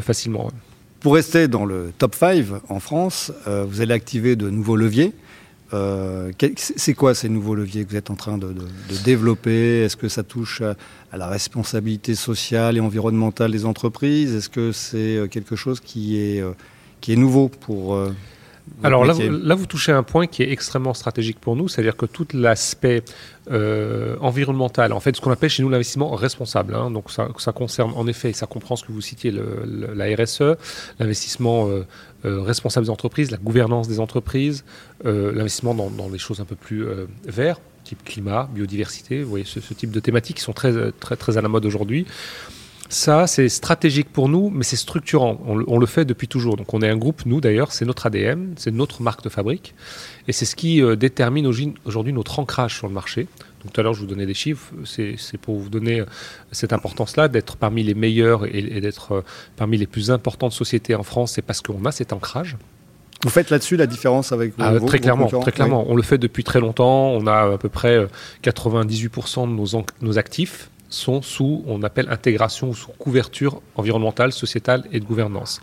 facilement. 0.00 0.50
Pour 1.00 1.14
rester 1.14 1.48
dans 1.48 1.64
le 1.64 1.92
top 1.96 2.14
5 2.14 2.44
en 2.68 2.78
France, 2.78 3.32
vous 3.46 3.80
allez 3.80 3.94
activer 3.94 4.36
de 4.36 4.50
nouveaux 4.50 4.76
leviers. 4.76 5.14
Euh, 5.74 6.32
c'est 6.56 6.94
quoi 6.94 7.14
ces 7.14 7.28
nouveaux 7.28 7.54
leviers 7.54 7.84
que 7.84 7.90
vous 7.90 7.96
êtes 7.96 8.10
en 8.10 8.14
train 8.14 8.38
de, 8.38 8.54
développer? 9.04 9.82
Est-ce 9.82 9.96
que 9.96 10.08
ça 10.08 10.22
touche 10.22 10.60
à, 10.60 10.76
la 11.16 11.28
responsabilité 11.28 12.14
sociale 12.14 12.76
et 12.76 12.80
environnementale 12.80 13.52
des 13.52 13.64
entreprises? 13.64 14.34
Est-ce 14.34 14.48
que 14.48 14.72
c'est 14.72 15.16
euh, 15.16 15.26
quelque 15.28 15.56
chose 15.56 15.80
qui 15.80 16.18
est, 16.18 16.40
euh, 16.40 16.52
qui 17.00 17.12
est 17.12 17.16
nouveau 17.16 17.48
pour... 17.48 17.98
Alors 18.84 19.04
là 19.04 19.12
vous, 19.12 19.22
là, 19.22 19.54
vous 19.54 19.66
touchez 19.66 19.92
un 19.92 20.02
point 20.02 20.26
qui 20.26 20.42
est 20.42 20.50
extrêmement 20.50 20.94
stratégique 20.94 21.38
pour 21.40 21.56
nous, 21.56 21.68
c'est-à-dire 21.68 21.96
que 21.96 22.06
tout 22.06 22.26
l'aspect 22.32 23.02
euh, 23.50 24.16
environnemental, 24.20 24.92
en 24.92 25.00
fait, 25.00 25.16
ce 25.16 25.20
qu'on 25.20 25.30
appelle 25.30 25.50
chez 25.50 25.62
nous 25.62 25.68
l'investissement 25.68 26.10
responsable, 26.10 26.74
hein, 26.74 26.90
donc 26.90 27.10
ça, 27.10 27.28
ça, 27.38 27.52
concerne 27.52 27.92
en 27.96 28.06
effet, 28.06 28.32
ça 28.32 28.46
comprend 28.46 28.76
ce 28.76 28.84
que 28.84 28.92
vous 28.92 29.00
citiez, 29.00 29.30
le, 29.30 29.94
la 29.94 30.06
RSE, 30.16 30.56
l'investissement 30.98 31.68
euh, 31.68 31.86
euh, 32.24 32.40
responsable 32.40 32.86
des 32.86 32.90
entreprises, 32.90 33.30
la 33.30 33.38
gouvernance 33.38 33.88
des 33.88 34.00
entreprises, 34.00 34.64
l'investissement 35.04 35.74
dans, 35.74 35.90
dans, 35.90 36.08
des 36.08 36.18
choses 36.18 36.40
un 36.40 36.44
peu 36.44 36.56
plus 36.56 36.84
vertes, 37.24 37.62
type 37.84 38.04
climat, 38.04 38.48
biodiversité, 38.52 39.22
vous 39.22 39.30
voyez 39.30 39.44
ce, 39.44 39.60
ce, 39.60 39.74
type 39.74 39.90
de 39.90 39.98
thématiques 39.98 40.36
qui 40.36 40.42
sont 40.42 40.52
très, 40.52 40.92
très, 40.92 41.16
très 41.16 41.36
à 41.36 41.40
la 41.40 41.48
mode 41.48 41.66
aujourd'hui. 41.66 42.06
Ça, 42.92 43.26
c'est 43.26 43.48
stratégique 43.48 44.12
pour 44.12 44.28
nous, 44.28 44.50
mais 44.50 44.64
c'est 44.64 44.76
structurant. 44.76 45.40
On, 45.46 45.78
le 45.78 45.86
fait 45.86 46.04
depuis 46.04 46.28
toujours. 46.28 46.56
Donc, 46.56 46.74
on 46.74 46.82
est 46.82 46.90
un 46.90 46.96
groupe, 46.98 47.24
nous 47.24 47.40
d'ailleurs, 47.40 47.72
c'est 47.72 47.86
notre 47.86 48.04
ADN, 48.04 48.52
c'est 48.58 48.70
notre 48.70 49.02
marque 49.02 49.24
de 49.24 49.30
fabrique. 49.30 49.74
Et 50.28 50.32
c'est 50.32 50.44
ce 50.44 50.54
qui 50.54 50.82
euh, 50.82 50.94
détermine 50.94 51.46
aujourd'hui 51.46 52.12
notre 52.12 52.38
ancrage 52.38 52.76
sur 52.76 52.88
le 52.88 52.92
marché. 52.92 53.28
Donc, 53.64 53.72
tout 53.72 53.80
à 53.80 53.82
l'heure, 53.82 53.94
je 53.94 54.00
vous 54.00 54.06
donnais 54.06 54.26
des 54.26 54.34
chiffres. 54.34 54.74
C'est 54.84 55.38
pour 55.40 55.58
vous 55.58 55.70
donner 55.70 56.00
euh, 56.00 56.04
cette 56.50 56.74
importance-là, 56.74 57.28
d'être 57.28 57.56
parmi 57.56 57.82
les 57.82 57.94
meilleurs 57.94 58.44
et, 58.44 58.82
d'être 58.82 59.12
euh, 59.12 59.24
parmi 59.56 59.78
les 59.78 59.86
plus 59.86 60.10
importantes 60.10 60.52
sociétés 60.52 60.94
en 60.94 61.02
France. 61.02 61.32
C'est 61.32 61.42
parce 61.42 61.62
qu'on 61.62 61.86
a 61.86 61.92
cet 61.92 62.12
ancrage. 62.12 62.58
Vous 63.22 63.30
faites 63.30 63.48
là-dessus 63.48 63.76
la 63.76 63.86
différence 63.86 64.32
avec 64.32 64.50
vos, 64.58 64.64
ah, 64.64 64.78
Très 64.86 64.98
clairement, 64.98 65.28
très 65.28 65.52
clairement. 65.52 65.86
On 65.88 65.96
le 65.96 66.02
fait 66.02 66.18
depuis 66.18 66.44
très 66.44 66.60
longtemps. 66.60 67.12
On 67.12 67.26
a 67.26 67.54
à 67.54 67.56
peu 67.56 67.70
près 67.70 68.06
98% 68.44 69.48
de 69.48 69.54
nos, 69.54 69.84
nos 70.02 70.18
actifs 70.18 70.68
sont 70.92 71.22
sous, 71.22 71.64
on 71.66 71.82
appelle 71.82 72.08
intégration 72.10 72.70
ou 72.70 72.74
sous 72.74 72.90
couverture 72.92 73.60
environnementale, 73.76 74.32
sociétale 74.32 74.84
et 74.92 75.00
de 75.00 75.04
gouvernance. 75.04 75.60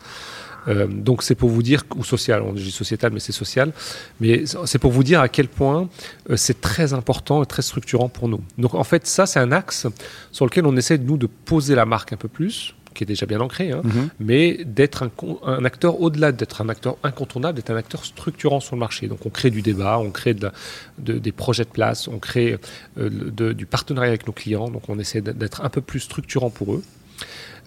Euh, 0.67 0.87
donc 0.87 1.23
c'est 1.23 1.35
pour 1.35 1.49
vous 1.49 1.63
dire, 1.63 1.83
ou 1.95 2.03
social, 2.03 2.41
on 2.41 2.53
dit 2.53 2.71
sociétal, 2.71 3.11
mais 3.13 3.19
c'est 3.19 3.31
social, 3.31 3.71
mais 4.19 4.43
c'est 4.65 4.79
pour 4.79 4.91
vous 4.91 5.03
dire 5.03 5.21
à 5.21 5.29
quel 5.29 5.47
point 5.47 5.89
euh, 6.29 6.35
c'est 6.35 6.59
très 6.61 6.93
important 6.93 7.43
et 7.43 7.45
très 7.45 7.61
structurant 7.61 8.09
pour 8.09 8.27
nous. 8.27 8.41
Donc 8.57 8.73
en 8.75 8.83
fait, 8.83 9.07
ça 9.07 9.25
c'est 9.25 9.39
un 9.39 9.51
axe 9.51 9.87
sur 10.31 10.45
lequel 10.45 10.65
on 10.65 10.75
essaie, 10.75 10.97
nous, 10.97 11.17
de 11.17 11.27
poser 11.27 11.75
la 11.75 11.85
marque 11.85 12.13
un 12.13 12.17
peu 12.17 12.27
plus, 12.27 12.75
qui 12.93 13.03
est 13.03 13.07
déjà 13.07 13.25
bien 13.25 13.39
ancré, 13.39 13.71
hein, 13.71 13.81
mhm. 13.83 14.09
mais 14.19 14.63
d'être 14.65 15.03
un, 15.03 15.11
un, 15.45 15.63
acteur 15.65 16.01
au-delà 16.01 16.31
d'être 16.31 16.61
un 16.61 16.69
acteur 16.69 16.97
incontournable, 17.03 17.55
d'être 17.55 17.69
un 17.71 17.77
acteur 17.77 18.03
structurant 18.03 18.59
sur 18.59 18.75
le 18.75 18.79
marché. 18.79 19.07
Donc 19.07 19.25
on 19.25 19.29
crée 19.29 19.51
du 19.51 19.61
débat, 19.61 19.99
on 19.99 20.11
crée 20.11 20.33
de 20.33 20.49
de, 20.97 21.17
des 21.17 21.31
projets 21.31 21.63
de 21.63 21.69
place, 21.69 22.07
on 22.07 22.19
crée 22.19 22.57
euh, 22.97 23.09
de, 23.09 23.53
du 23.53 23.65
partenariat 23.65 24.09
avec 24.09 24.27
nos 24.27 24.33
clients, 24.33 24.69
donc 24.69 24.83
on 24.89 24.99
essaie 24.99 25.21
d'être 25.21 25.61
un 25.63 25.69
peu 25.69 25.81
plus 25.81 25.99
structurant 25.99 26.49
pour 26.49 26.73
eux. 26.73 26.83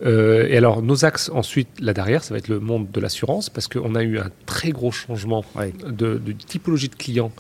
Euh, 0.04 0.46
et 0.48 0.56
alors, 0.56 0.82
nos 0.82 1.04
axes 1.04 1.30
ensuite, 1.32 1.69
là 1.80 1.92
derrière, 1.92 2.24
ça 2.24 2.34
va 2.34 2.38
être 2.38 2.48
le 2.48 2.60
monde 2.60 2.90
de 2.90 3.00
l'assurance, 3.00 3.50
parce 3.50 3.69
qu'on 3.69 3.94
a 3.94 4.02
eu 4.02 4.19
un 4.19 4.30
très 4.46 4.70
gros 4.70 4.90
changement 4.90 5.44
de, 5.86 6.19
de, 6.19 6.32
typologie 6.32 6.88
de 6.88 6.94
clients 6.94 7.32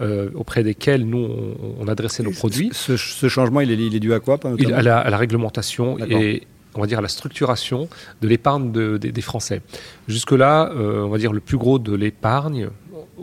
euh, 0.00 0.30
auprès 0.34 0.64
desquels 0.64 1.06
nous, 1.06 1.18
on, 1.18 1.76
on 1.80 1.88
adressait 1.88 2.22
nos 2.22 2.32
produits. 2.32 2.70
Ce, 2.72 2.96
ce, 2.96 3.28
changement, 3.28 3.60
il 3.60 3.70
est, 3.70 3.76
il 3.76 3.94
est, 3.94 4.00
dû 4.00 4.12
à 4.12 4.20
quoi 4.20 4.40
il, 4.58 4.72
à, 4.72 4.82
la, 4.82 4.98
à, 4.98 5.10
la, 5.10 5.16
réglementation 5.18 5.98
et 5.98 6.46
on 6.74 6.80
va 6.80 6.86
dire, 6.86 7.00
la 7.00 7.08
structuration 7.08 7.88
de 8.20 8.28
l'épargne 8.28 8.72
de, 8.72 8.96
des 8.96 9.20
Français. 9.20 9.62
Jusque-là, 10.08 10.70
euh, 10.74 11.02
on 11.02 11.08
va 11.08 11.18
dire, 11.18 11.32
le 11.32 11.40
plus 11.40 11.58
gros 11.58 11.78
de 11.78 11.94
l'épargne, 11.94 12.68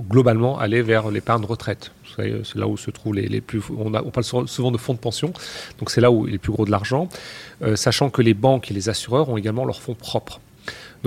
globalement, 0.09 0.59
allait 0.59 0.81
vers 0.81 1.09
l'épargne 1.09 1.45
retraite. 1.45 1.91
C'est 2.15 2.55
là 2.55 2.67
où 2.67 2.77
se 2.77 2.89
trouvent 2.89 3.13
les, 3.13 3.41
plus. 3.41 3.61
On, 3.77 3.91
parle 3.91 4.47
souvent 4.47 4.71
de 4.71 4.77
fonds 4.77 4.93
de 4.93 4.99
pension, 4.99 5.33
donc 5.79 5.91
c'est 5.91 6.01
là 6.01 6.11
où 6.11 6.27
il 6.27 6.33
est 6.33 6.39
plus 6.39 6.51
gros 6.51 6.65
de 6.65 6.71
l'argent, 6.71 7.09
euh, 7.61 7.75
sachant 7.75 8.09
que 8.09 8.23
les 8.23 8.33
banques 8.33 8.71
et 8.71 8.73
les 8.73 8.89
assureurs 8.89 9.29
ont 9.29 9.37
également 9.37 9.65
leurs 9.65 9.81
fonds 9.81 9.93
propres. 9.93 10.39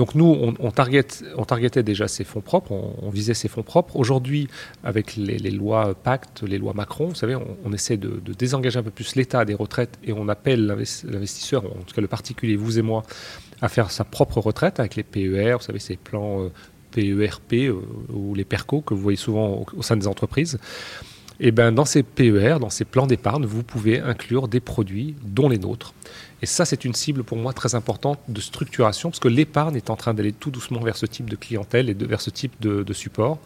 Donc 0.01 0.15
nous, 0.15 0.25
on, 0.25 0.55
on, 0.57 0.71
target, 0.71 1.05
on 1.37 1.45
targetait 1.45 1.83
déjà 1.83 2.07
ces 2.07 2.23
fonds 2.23 2.41
propres, 2.41 2.71
on, 2.71 3.11
visait 3.11 3.35
ces 3.35 3.47
fonds 3.47 3.61
propres. 3.61 3.97
Aujourd'hui, 3.97 4.47
avec 4.83 5.15
les, 5.15 5.37
lois 5.51 5.93
Pacte, 5.93 6.41
les 6.41 6.57
lois 6.57 6.73
Macron, 6.73 7.09
vous 7.09 7.13
savez, 7.13 7.35
on, 7.35 7.71
essaie 7.71 7.97
de, 7.97 8.19
désengager 8.33 8.79
un 8.79 8.81
peu 8.81 8.89
plus 8.89 9.15
l'État 9.15 9.45
des 9.45 9.53
retraites 9.53 9.99
et 10.03 10.11
on 10.11 10.27
appelle 10.27 10.65
l'investisseur, 10.65 11.65
en 11.65 11.83
tout 11.85 11.93
cas 11.93 12.01
le 12.01 12.07
particulier, 12.07 12.55
vous 12.55 12.79
et 12.79 12.81
moi, 12.81 13.03
à 13.61 13.69
faire 13.69 13.91
sa 13.91 14.03
propre 14.03 14.39
retraite 14.39 14.79
avec 14.79 14.95
les 14.95 15.03
PER, 15.03 15.57
vous 15.59 15.63
savez, 15.63 15.77
ces 15.77 15.97
plans 15.97 16.49
PERP 16.89 17.53
euh, 17.53 17.69
euh, 17.69 17.81
ou 18.11 18.33
les 18.33 18.43
PERCO 18.43 18.81
que 18.81 18.95
vous 18.95 19.01
voyez 19.01 19.17
souvent 19.17 19.63
au, 19.77 19.83
sein 19.83 19.97
des 19.97 20.07
entreprises. 20.07 20.57
Et 21.43 21.47
eh 21.47 21.51
ben 21.51 21.71
dans 21.71 21.85
ces 21.85 22.03
PER, 22.03 22.57
dans 22.59 22.69
ces 22.69 22.85
plans 22.85 23.07
d'épargne, 23.07 23.45
vous 23.47 23.63
pouvez 23.63 23.99
inclure 23.99 24.47
des 24.47 24.59
produits, 24.59 25.15
dont 25.23 25.49
les 25.49 25.57
nôtres. 25.57 25.95
Et 26.43 26.45
ça, 26.45 26.65
c'est 26.65 26.85
une 26.85 26.93
cible 26.93 27.23
pour 27.23 27.35
moi 27.35 27.51
très 27.51 27.73
importante 27.73 28.19
de 28.27 28.39
structuration, 28.39 29.09
parce 29.09 29.19
que 29.19 29.27
l'épargne 29.27 29.75
est 29.75 29.89
en 29.89 29.95
train 29.95 30.13
d'aller 30.13 30.33
tout 30.33 30.51
doucement 30.51 30.81
vers 30.81 30.95
ce 30.95 31.07
type 31.07 31.27
de 31.27 31.35
clientèle 31.35 31.89
et 31.89 31.95
vers 31.95 32.21
ce 32.21 32.29
type 32.29 32.53
de, 32.61 32.83
de 32.83 32.93
support. 32.93 33.39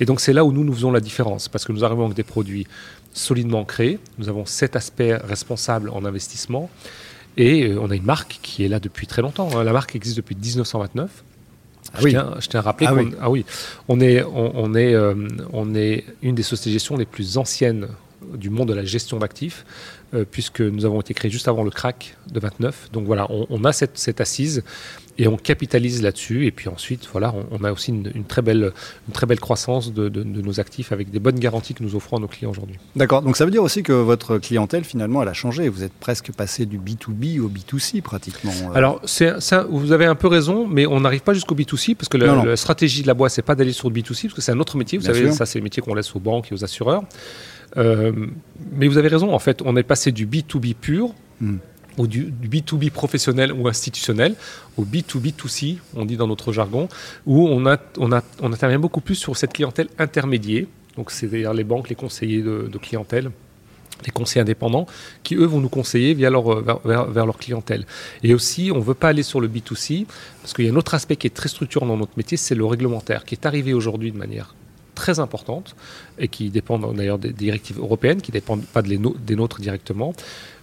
Et 0.00 0.04
donc 0.04 0.18
c'est 0.18 0.32
là 0.32 0.44
où 0.44 0.50
nous, 0.50 0.64
nous 0.64 0.74
faisons 0.74 0.90
la 0.90 0.98
différence, 0.98 1.48
parce 1.48 1.64
que 1.64 1.70
nous 1.70 1.84
arrivons 1.84 2.06
avec 2.06 2.16
des 2.16 2.24
produits 2.24 2.66
solidement 3.12 3.64
créés, 3.64 4.00
nous 4.18 4.28
avons 4.28 4.44
cet 4.44 4.74
aspect 4.74 5.14
responsable 5.14 5.90
en 5.90 6.04
investissement, 6.04 6.68
et 7.36 7.68
euh, 7.68 7.80
on 7.80 7.88
a 7.90 7.94
une 7.94 8.02
marque 8.02 8.40
qui 8.42 8.64
est 8.64 8.68
là 8.68 8.80
depuis 8.80 9.06
très 9.06 9.22
longtemps. 9.22 9.48
Hein. 9.56 9.62
La 9.62 9.72
marque 9.72 9.94
existe 9.94 10.16
depuis 10.16 10.34
1929. 10.34 11.22
Ah 11.94 11.98
je, 12.00 12.08
tiens, 12.08 12.34
je, 12.38 12.48
tiens, 12.48 12.60
à 12.60 12.62
rappeler 12.62 12.86
ah 12.88 12.94
qu'on 12.94 13.10
ah 13.20 13.30
oui, 13.30 13.44
on 13.88 14.00
est, 14.00 14.22
on, 14.22 14.52
on 14.54 14.74
est, 14.74 14.94
euh, 14.94 15.14
on 15.52 15.74
est 15.74 16.04
une 16.22 16.34
des 16.34 16.42
sociétés 16.42 16.70
de 16.70 16.74
gestion 16.74 16.96
les 16.96 17.06
plus 17.06 17.38
anciennes 17.38 17.88
du 18.34 18.50
monde 18.50 18.68
de 18.68 18.74
la 18.74 18.84
gestion 18.84 19.18
d'actifs, 19.18 19.64
puisque 20.30 20.60
nous 20.60 20.84
avons 20.84 21.00
été 21.00 21.14
créés 21.14 21.30
juste 21.30 21.48
avant 21.48 21.62
le 21.62 21.70
crack 21.70 22.16
de 22.30 22.40
29. 22.40 22.90
Donc 22.92 23.06
voilà, 23.06 23.26
on, 23.30 23.64
a 23.64 23.72
cette, 23.72 23.96
cette 23.96 24.20
assise 24.20 24.62
et 25.18 25.26
on 25.26 25.36
capitalise 25.36 26.02
là-dessus. 26.02 26.46
Et 26.46 26.50
puis 26.50 26.68
ensuite, 26.68 27.08
voilà, 27.10 27.34
on, 27.50 27.64
a 27.64 27.72
aussi 27.72 27.90
une, 27.90 28.24
très 28.24 28.40
belle, 28.40 28.72
une 29.08 29.12
très 29.12 29.26
belle 29.26 29.40
croissance 29.40 29.92
de, 29.92 30.08
nos 30.22 30.60
actifs 30.60 30.92
avec 30.92 31.10
des 31.10 31.18
bonnes 31.18 31.38
garanties 31.38 31.74
que 31.74 31.82
nous 31.82 31.96
offrons 31.96 32.18
à 32.18 32.20
nos 32.20 32.28
clients 32.28 32.50
aujourd'hui. 32.50 32.76
D'accord. 32.96 33.22
Donc 33.22 33.36
ça 33.36 33.44
veut 33.44 33.50
dire 33.50 33.62
aussi 33.62 33.82
que 33.82 33.92
votre 33.92 34.38
clientèle, 34.38 34.84
finalement, 34.84 35.22
elle 35.22 35.28
a 35.28 35.32
changé. 35.32 35.68
Vous 35.68 35.82
êtes 35.82 35.92
presque 35.92 36.32
passé 36.32 36.66
du 36.66 36.78
B2B 36.78 37.40
au 37.40 37.48
B2C 37.48 38.00
pratiquement. 38.00 38.52
Euh. 38.70 38.74
Alors, 38.74 39.00
c'est, 39.04 39.40
ça, 39.40 39.66
vous 39.68 39.92
avez 39.92 40.06
un 40.06 40.14
peu 40.14 40.28
raison, 40.28 40.66
mais 40.68 40.86
on 40.86 41.00
n'arrive 41.00 41.22
pas 41.22 41.34
jusqu'au 41.34 41.56
B2C 41.56 41.96
parce 41.96 42.08
que 42.08 42.16
la 42.16 42.56
stratégie 42.56 43.02
de 43.02 43.08
la 43.08 43.14
boîte, 43.14 43.32
c'est 43.32 43.42
pas 43.42 43.56
d'aller 43.56 43.72
sur 43.72 43.90
le 43.90 43.94
B2C 43.94 44.22
parce 44.22 44.34
que 44.34 44.40
c'est 44.40 44.52
un 44.52 44.60
autre 44.60 44.76
métier. 44.76 44.98
Vous 44.98 45.04
savez, 45.04 45.32
ça, 45.32 45.46
c'est 45.46 45.58
le 45.58 45.64
métier 45.64 45.82
qu'on 45.82 45.94
laisse 45.94 46.14
aux 46.14 46.20
banques 46.20 46.52
et 46.52 46.54
aux 46.54 46.64
assureurs. 46.64 47.02
Euh, 47.76 48.12
mais 48.72 48.88
vous 48.88 48.96
avez 48.96 49.08
raison, 49.08 49.34
en 49.34 49.38
fait, 49.38 49.60
on 49.62 49.76
est 49.76 49.82
passé 49.82 50.12
du 50.12 50.26
B2B 50.26 50.74
pur. 50.74 51.12
Hmm 51.40 51.56
ou 51.98 52.06
du, 52.06 52.32
B2B 52.32 52.90
professionnel 52.90 53.52
ou 53.52 53.68
institutionnel 53.68 54.34
au 54.76 54.84
B2B2C, 54.84 55.78
on 55.94 56.04
dit 56.04 56.16
dans 56.16 56.26
notre 56.26 56.52
jargon, 56.52 56.88
où 57.26 57.46
on, 57.48 57.66
intervient 57.66 58.78
beaucoup 58.78 59.00
plus 59.00 59.16
sur 59.16 59.36
cette 59.36 59.52
clientèle 59.52 59.88
intermédiaire, 59.98 60.66
donc 60.96 61.10
c'est-à-dire 61.10 61.52
les 61.52 61.64
banques, 61.64 61.88
les 61.88 61.94
conseillers 61.94 62.42
de, 62.42 62.78
clientèle, 62.78 63.30
les 64.06 64.12
conseillers 64.12 64.42
indépendants, 64.42 64.86
qui 65.24 65.34
eux 65.34 65.44
vont 65.44 65.60
nous 65.60 65.68
conseiller 65.68 66.14
leur, 66.14 66.62
vers, 66.62 67.10
vers, 67.10 67.26
leur 67.26 67.36
clientèle. 67.36 67.84
Et 68.22 68.32
aussi, 68.32 68.70
on 68.72 68.78
ne 68.78 68.84
veut 68.84 68.94
pas 68.94 69.08
aller 69.08 69.24
sur 69.24 69.40
le 69.40 69.48
B2C, 69.48 70.06
parce 70.40 70.54
qu'il 70.54 70.64
y 70.64 70.68
a 70.68 70.72
un 70.72 70.76
autre 70.76 70.94
aspect 70.94 71.16
qui 71.16 71.26
est 71.26 71.34
très 71.34 71.48
structurant 71.48 71.86
dans 71.86 71.96
notre 71.96 72.16
métier, 72.16 72.36
c'est 72.36 72.54
le 72.54 72.64
réglementaire, 72.64 73.24
qui 73.24 73.34
est 73.34 73.46
arrivé 73.46 73.74
aujourd'hui 73.74 74.12
de 74.12 74.18
manière 74.18 74.54
très 74.98 75.20
importante 75.20 75.76
et 76.18 76.26
qui 76.26 76.50
dépendent 76.50 76.92
d'ailleurs 76.96 77.20
des 77.20 77.32
directives 77.32 77.78
européennes, 77.78 78.20
qui 78.20 78.32
ne 78.32 78.38
dépendent 78.40 78.66
pas 78.66 78.82
des 78.82 79.36
nôtres 79.36 79.60
directement, 79.60 80.12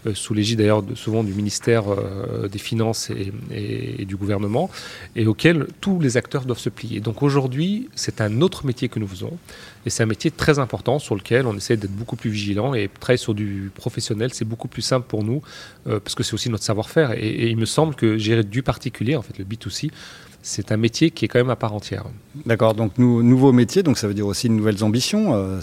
euh, 0.06 0.14
sous 0.14 0.34
l'égide 0.34 0.60
d'ailleurs 0.60 0.84
souvent 0.96 1.24
du 1.24 1.34
ministère 1.34 1.86
euh, 1.88 2.50
des 2.50 2.60
Finances 2.60 3.12
et, 3.52 4.06
du 4.06 4.18
gouvernement, 4.18 4.70
et 5.16 5.26
auquel 5.26 5.68
tous 5.80 6.00
les 6.02 6.18
acteurs 6.18 6.44
doivent 6.46 6.60
se 6.60 6.70
plier. 6.70 7.00
Donc 7.00 7.24
aujourd'hui, 7.24 7.90
c'est 7.96 8.20
un 8.20 8.42
autre 8.42 8.66
métier 8.66 8.90
que 8.90 9.00
nous 9.00 9.08
faisons, 9.08 9.38
et 9.86 9.90
c'est 9.90 10.04
un 10.04 10.12
métier 10.16 10.32
très 10.32 10.60
important 10.60 11.00
sur 11.00 11.16
lequel 11.16 11.48
on 11.48 11.56
essaie 11.56 11.78
d'être 11.78 11.96
beaucoup 11.96 12.18
plus 12.18 12.30
vigilant, 12.30 12.74
et 12.74 12.90
travailler 13.00 13.18
sur 13.18 13.34
du 13.34 13.72
professionnel, 13.74 14.32
c'est 14.34 14.46
beaucoup 14.46 14.68
plus 14.68 14.82
simple 14.82 15.08
pour 15.08 15.24
nous, 15.24 15.42
euh, 15.88 16.00
parce 16.02 16.14
que 16.14 16.24
c'est 16.24 16.34
aussi 16.34 16.50
notre 16.50 16.66
savoir-faire, 16.66 17.12
et, 17.14 17.28
et, 17.28 17.50
il 17.50 17.58
me 17.58 17.66
semble 17.66 17.96
que 17.96 18.18
gérer 18.18 18.44
du 18.44 18.62
particulier, 18.64 19.16
en 19.16 19.22
fait 19.22 19.38
le 19.38 19.46
B2C, 19.46 19.92
c'est 20.48 20.72
un 20.72 20.78
métier 20.78 21.10
qui 21.10 21.26
est 21.26 21.28
quand 21.28 21.40
même 21.40 21.50
à 21.50 21.56
part 21.56 21.74
entière. 21.74 22.04
D'accord, 22.46 22.76
donc 22.76 23.00
nouveau 23.00 23.52
métier, 23.52 23.82
donc 23.82 23.98
ça 23.98 24.08
veut 24.08 24.14
dire 24.14 24.28
aussi 24.28 24.48
de 24.48 24.54
nouvelles 24.54 24.84
ambitions. 24.84 25.34
Euh, 25.34 25.60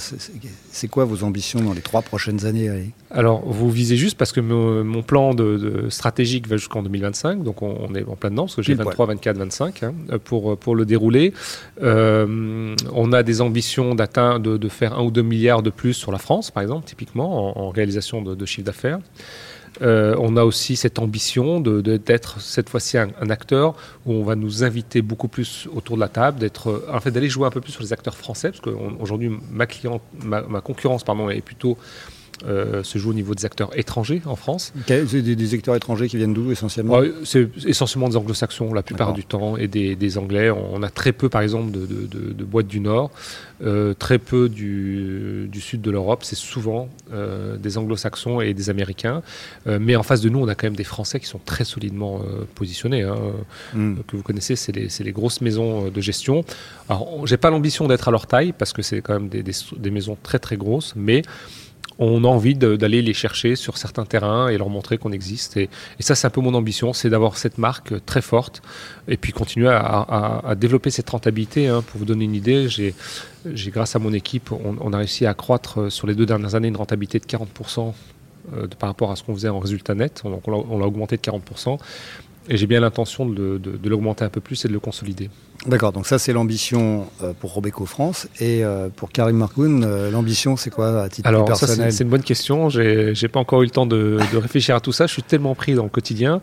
c'est 0.73 0.89
quoi 0.89 1.05
vos 1.05 1.23
ambitions 1.23 1.61
dans 1.61 1.73
les 1.73 1.83
trois 1.83 2.03
prochaines 2.03 2.47
années 2.47 2.69
Alors, 3.13 3.47
vous 3.47 3.71
visez 3.71 3.97
juste 3.97 4.19
parce 4.19 4.33
que 4.33 4.41
mon, 4.41 5.03
plan 5.03 5.35
de, 5.35 5.87
stratégique 5.89 6.49
va 6.49 6.57
jusqu'en 6.57 6.83
2025, 6.83 7.45
donc 7.45 7.63
on, 7.63 7.95
est 7.95 8.03
en 8.03 8.17
plein 8.17 8.31
dedans, 8.31 8.47
parce 8.47 8.57
que 8.57 8.63
j'ai 8.63 8.75
23, 8.75 9.07
24, 9.07 9.39
25 9.39 9.85
pour, 10.25 10.59
pour 10.59 10.75
le 10.75 10.85
dérouler. 10.85 11.33
Euh, 11.81 12.75
on 12.93 13.13
a 13.13 13.23
des 13.23 13.41
ambitions 13.41 13.95
d'atteindre, 13.95 14.59
de, 14.59 14.69
faire 14.69 14.99
un 14.99 15.05
ou 15.05 15.13
deux 15.13 15.23
milliards 15.23 15.63
de 15.63 15.71
plus 15.71 15.95
sur 15.95 16.11
la 16.11 16.19
France, 16.19 16.51
par 16.51 16.65
exemple, 16.65 16.87
typiquement, 16.87 17.57
en, 17.57 17.71
réalisation 17.71 18.21
de, 18.21 18.35
de 18.35 18.47
chiffre 18.47 18.67
d'affaires. 18.67 18.99
Euh, 19.83 20.15
on 20.19 20.37
a 20.37 20.45
aussi 20.45 20.77
cette 20.77 20.99
ambition 20.99 21.61
d'être 21.61 22.41
cette 22.41 22.69
fois-ci 22.69 22.99
un, 22.99 23.11
acteur 23.31 23.75
où 24.07 24.13
on 24.13 24.23
va 24.23 24.37
nous 24.37 24.65
inviter 24.65 25.03
beaucoup 25.03 25.29
plus 25.29 25.69
autour 25.75 25.97
de 25.97 26.01
la 26.01 26.09
table, 26.09 26.39
d'être 26.39 26.85
en 26.93 27.01
fait 27.01 27.11
d'aller 27.11 27.29
jouer 27.29 27.47
un 27.47 27.51
peu 27.51 27.61
plus 27.61 27.73
sur 27.73 27.83
les 27.83 27.93
acteurs 27.93 28.17
français, 28.17 28.51
parce 28.51 28.61
qu'aujourd'hui 28.61 29.31
ma 29.51 29.67
ma, 30.23 30.61
concurrence 30.61 31.05
est 31.31 31.41
plutôt 31.41 31.77
euh, 32.47 32.83
se 32.83 32.99
joue 32.99 33.11
au 33.11 33.15
niveau 33.15 33.35
des 33.35 33.45
acteurs 33.45 33.77
étrangers 33.79 34.21
en 34.25 34.37
France. 34.37 34.73
Des, 34.87 35.05
des, 35.05 35.55
acteurs 35.55 35.77
étrangers 35.77 36.09
qui 36.09 36.17
viennent 36.17 36.35
d'où 36.35 36.51
essentiellement 36.51 37.01
C'est 37.25 37.49
essentiellement 37.67 38.09
des 38.09 38.17
anglo-saxons 38.17 38.75
la 38.75 38.83
plupart 38.83 39.13
du 39.13 39.25
temps 39.25 39.57
et 39.57 39.69
des, 39.69 40.19
anglais. 40.19 40.51
On 40.51 40.83
a 40.83 40.91
très 40.91 41.13
peu 41.13 41.29
par 41.29 41.43
exemple 41.43 41.71
de, 41.71 42.45
boîtes 42.45 42.67
du 42.67 42.81
Nord, 42.81 43.11
euh, 43.65 43.95
très 43.95 44.19
peu 44.19 44.49
du, 44.49 45.49
sud 45.61 45.83
de 45.83 45.91
l'Europe. 45.91 46.25
C'est 46.25 46.37
souvent 46.37 46.89
euh, 47.13 47.57
des 47.57 47.79
anglo-saxons 47.79 48.41
et 48.41 48.55
des 48.55 48.71
américains. 48.71 49.23
mais 49.67 49.95
en 49.95 50.03
face 50.03 50.21
de 50.21 50.29
nous, 50.29 50.41
on 50.41 50.49
a 50.49 50.55
quand 50.55 50.67
même 50.67 50.77
des 50.77 50.85
Français 50.85 51.21
qui 51.21 51.27
sont 51.27 51.41
très 51.45 51.65
solidement 51.65 52.23
positionnés. 52.55 53.03
Hein. 53.03 53.17
Hmm. 53.75 53.97
Que 54.07 54.17
vous 54.17 54.23
connaissez, 54.23 54.57
c'est 54.57 54.73
les, 54.73 54.89
les, 54.99 55.13
grosses 55.13 55.41
maisons 55.41 55.89
de 55.89 56.01
gestion. 56.01 56.45
Alors, 56.89 57.27
j'ai 57.27 57.37
pas 57.37 57.51
l'ambition 57.51 57.87
d'être 57.87 58.09
à 58.09 58.11
leur 58.11 58.27
taille 58.27 58.53
parce 58.53 58.73
que 58.73 58.83
c'est 58.83 59.01
quand 59.01 59.15
même 59.15 59.29
des, 59.29 59.43
des 59.43 59.91
maisons 59.91 60.17
très 60.23 60.39
très 60.39 60.57
grosses, 60.57 60.95
mais 60.97 61.23
on 62.03 62.25
a 62.25 62.27
envie 62.27 62.55
d'aller 62.55 63.01
les 63.01 63.15
chercher 63.15 63.55
sur 63.57 63.79
certains 63.79 64.05
terrains 64.05 64.49
et 64.49 64.59
leur 64.59 64.69
montrer 64.69 64.99
qu'on 64.99 65.13
existe. 65.13 65.57
Et, 65.57 65.69
ça, 66.01 66.15
c'est 66.15 66.27
un 66.27 66.31
peu 66.31 66.41
mon 66.41 66.55
ambition, 66.55 66.93
c'est 66.93 67.11
d'avoir 67.11 67.37
cette 67.37 67.59
marque 67.59 68.05
très 68.05 68.23
forte 68.23 68.63
et 69.09 69.17
puis 69.17 69.33
continuer 69.33 69.69
à, 69.71 70.55
développer 70.57 70.91
cette 70.91 71.09
rentabilité. 71.09 71.69
Hein. 71.69 71.83
Pour 71.83 71.99
vous 71.99 72.05
donner 72.05 72.25
une 72.25 72.35
idée, 72.35 72.69
j'ai, 72.69 72.95
grâce 73.71 73.95
à 73.97 73.99
mon 73.99 74.13
équipe, 74.13 74.51
on, 74.53 74.93
a 74.93 74.99
réussi 74.99 75.27
à 75.27 75.35
croître 75.35 75.83
euh, 75.83 75.91
sur 75.91 76.07
les 76.07 76.15
deux 76.15 76.27
dernières 76.27 76.55
années 76.55 76.69
une 76.69 76.77
rentabilité 76.77 77.19
de 77.19 77.25
40% 77.25 77.93
euh, 78.55 78.67
par 78.79 78.89
rapport 78.89 79.11
à 79.11 79.17
ce 79.17 79.23
qu'on 79.23 79.35
faisait 79.35 79.49
en 79.49 79.61
résultat 79.61 79.95
net. 79.95 80.23
Donc 80.25 80.47
on 80.49 80.79
l'a 80.79 80.87
augmenté 80.87 81.17
de 81.17 81.23
40%. 81.23 81.79
Et 82.49 82.57
j'ai 82.57 82.67
bien 82.67 82.81
l'intention 82.81 83.27
de, 83.27 83.61
l'augmenter 83.85 84.25
un 84.25 84.29
peu 84.29 84.41
plus 84.41 84.65
et 84.65 84.69
de 84.69 84.73
le 84.73 84.81
consolider. 84.81 85.31
D'accord, 85.67 85.93
donc 85.93 86.09
ça 86.09 86.19
c'est 86.19 86.33
l'ambition 86.33 87.07
euh, 87.23 87.33
pour 87.39 87.55
Robeco 87.55 87.87
France. 87.87 88.27
Et 88.41 88.65
euh, 88.65 88.89
pour 88.95 89.11
Karim 89.11 89.37
Markoun, 89.37 89.85
euh, 89.85 90.11
l'ambition 90.11 90.57
c'est 90.57 90.71
quoi 90.71 91.03
à 91.03 91.09
titre 91.09 91.29
Alors, 91.29 91.45
personnel? 91.45 91.93
C'est 91.93 92.03
une 92.03 92.11
bonne 92.11 92.23
question. 92.23 92.69
J'ai 92.69 93.29
pas 93.29 93.39
encore 93.39 93.63
eu 93.63 93.67
le 93.67 93.71
temps 93.71 93.87
de, 93.87 94.19
réfléchir 94.35 94.75
à 94.75 94.81
tout 94.81 94.93
ça. 94.93 95.07
Je 95.07 95.13
suis 95.13 95.23
tellement 95.23 95.55
pris 95.55 95.75
dans 95.75 95.85
le 95.85 95.89
quotidien. 95.89 96.41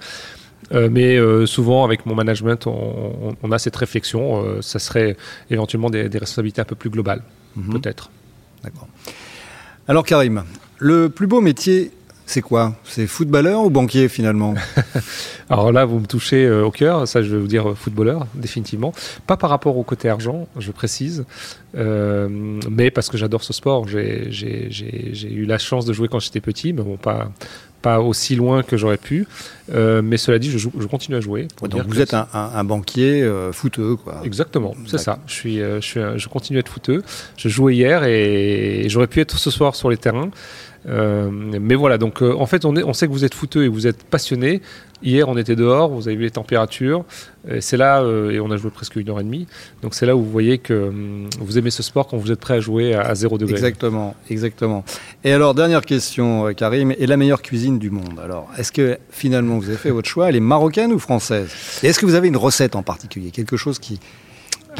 mais 0.72 1.18
souvent, 1.46 1.84
avec 1.84 2.06
mon 2.06 2.16
management, 2.16 2.68
on, 2.68 3.52
a 3.52 3.60
cette 3.60 3.76
réflexion. 3.76 4.62
ça 4.62 4.80
serait 4.80 5.18
éventuellement 5.50 5.90
des, 5.90 6.08
responsabilités 6.08 6.62
un 6.62 6.66
peu 6.66 6.76
plus 6.76 6.90
globales, 6.90 7.24
mhm. 7.56 7.74
peut-être. 7.74 8.12
D'accord. 8.64 8.88
Alors, 9.88 10.06
Karim, 10.06 10.44
le 10.78 11.10
plus 11.10 11.28
beau 11.28 11.42
métier 11.42 11.92
c'est 12.30 12.44
quoi? 12.44 12.76
C'est 12.84 13.08
footballeur 13.08 13.64
ou 13.64 13.72
banquier 13.72 14.08
finalement? 14.08 14.54
Alors 15.50 15.72
là, 15.72 15.86
vous 15.86 16.00
me 16.00 16.06
touchez 16.06 16.46
euh, 16.46 16.64
au 16.64 16.70
cœur, 16.70 17.08
ça 17.08 17.24
je 17.24 17.36
vais 17.36 17.42
vous 17.42 17.48
dire 17.48 17.72
euh, 17.72 17.74
footballeur, 17.74 18.28
définitivement. 18.36 18.94
Pas 19.26 19.36
par 19.36 19.50
rapport 19.50 19.78
au 19.78 19.84
côté 19.84 20.10
argent, 20.10 20.48
je 20.56 20.72
précise, 20.72 21.26
euh, 21.76 22.30
mais 22.70 22.92
parce 22.92 23.10
que 23.10 23.18
j'adore 23.18 23.44
ce 23.44 23.52
sport. 23.52 23.88
J'ai 23.88 24.30
eu 25.32 25.46
la 25.46 25.58
chance 25.58 25.86
de 25.86 25.94
jouer 25.94 26.08
quand 26.08 26.20
j'étais 26.20 26.40
petit, 26.40 26.72
mais 26.72 26.84
bon, 26.84 26.98
pas, 26.98 27.32
pas 27.82 28.00
aussi 28.00 28.36
loin 28.36 28.64
que 28.64 28.78
j'aurais 28.78 28.98
pu. 28.98 29.28
mais 29.74 30.18
cela 30.18 30.40
dit, 30.40 30.50
je, 30.52 30.58
je, 30.58 30.88
continue 30.88 31.18
à 31.18 31.22
jouer. 31.22 31.48
donc 31.62 31.86
vous 31.88 32.02
êtes 32.02 32.14
un, 32.14 32.64
banquier 32.64 33.30
footeux, 33.52 33.96
quoi. 33.96 34.22
Exactement, 34.24 34.76
c'est 34.86 34.98
ça. 34.98 35.20
Je, 35.28 35.34
suis, 35.34 35.58
je, 35.58 35.80
suis 35.82 36.00
je 36.16 36.28
continue 36.28 36.58
à 36.58 36.62
être 36.62 36.72
footeux. 36.72 37.04
Je 37.38 37.50
jouais 37.50 37.76
hier 37.76 38.04
et 38.04 38.86
j'aurais 38.88 39.08
pu 39.08 39.22
être 39.22 39.38
ce 39.38 39.52
soir 39.52 39.76
sur 39.76 39.90
les 39.90 39.98
terrains. 39.98 40.32
Euh, 40.88 41.30
mais 41.32 41.76
voilà, 41.76 41.98
donc 41.98 42.22
euh, 42.22 42.34
en 42.34 42.46
fait, 42.46 42.66
on, 42.66 42.76
est, 42.76 42.84
on, 42.84 42.94
sait 42.94 43.08
que 43.08 43.12
vous 43.12 43.26
êtes 43.26 43.34
fouteux 43.34 43.66
et 43.66 43.68
vous 43.68 43.88
êtes 43.88 44.04
passionné. 44.04 44.62
Hier, 45.02 45.28
on 45.30 45.38
était 45.38 45.56
dehors, 45.56 45.90
vous 45.90 46.08
avez 46.08 46.18
vu 46.18 46.24
les 46.24 46.32
températures. 46.32 47.06
C'est 47.62 47.78
là, 47.78 48.02
euh, 48.02 48.32
et 48.32 48.40
on 48.40 48.52
a 48.52 48.58
joué 48.58 48.70
presque 48.70 48.98
une 48.98 49.10
heure 49.10 49.20
et 49.20 49.24
demie. 49.24 49.48
Donc 49.82 49.96
c'est 49.96 50.06
là 50.06 50.16
où 50.16 50.22
vous 50.22 50.30
voyez 50.30 50.58
que 50.58 50.92
vous 51.40 51.58
aimez 51.58 51.72
ce 51.72 51.82
sport 51.82 52.08
quand 52.08 52.18
vous 52.18 52.32
êtes 52.32 52.40
prêt 52.40 52.56
à 52.56 52.60
jouer 52.60 52.94
à, 52.94 53.16
zéro 53.16 53.38
degré. 53.38 53.56
Exactement, 53.56 54.16
exactement. 54.30 54.84
Et 55.24 55.32
alors, 55.32 55.56
dernière 55.56 55.86
question, 55.86 56.54
Karim, 56.54 56.92
est 56.92 57.08
la 57.08 57.18
meilleure 57.18 57.42
cuisine 57.42 57.80
du 57.80 57.90
monde? 57.90 58.20
Alors, 58.22 58.50
est-ce 58.58 58.72
que 58.72 58.98
finalement 59.10 59.58
vous 59.58 59.70
avez 59.70 59.78
fait 59.78 59.92
votre 59.92 60.10
choix 60.10 60.30
Elle 60.30 60.36
est 60.36 60.42
marocaine 60.42 60.92
ou 60.92 61.00
française? 61.00 61.50
Et 61.82 61.88
est-ce 61.88 62.00
que 62.00 62.06
vous 62.06 62.16
avez 62.16 62.28
une 62.28 62.38
recette 62.38 62.76
en 62.76 62.84
particulier 62.84 63.32
Quelque 63.32 63.58
chose 63.58 63.80
qui, 63.80 64.00